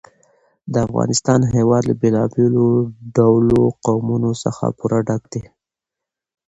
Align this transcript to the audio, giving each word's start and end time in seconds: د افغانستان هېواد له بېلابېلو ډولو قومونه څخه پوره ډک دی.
د 0.71 0.73
افغانستان 0.87 1.39
هېواد 1.55 1.83
له 1.89 1.95
بېلابېلو 2.01 2.67
ډولو 3.15 3.61
قومونه 3.85 4.29
څخه 4.43 4.65
پوره 4.77 4.99
ډک 5.07 5.23
دی. 5.33 5.43